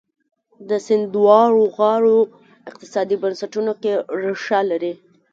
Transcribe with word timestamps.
د 0.69 0.71
سیند 0.85 1.05
دواړو 1.15 1.61
غاړو 1.75 2.17
اقتصادي 2.69 3.15
بنسټونو 3.23 3.71
کې 3.81 3.91
ریښه 4.21 4.59
لري. 4.71 4.93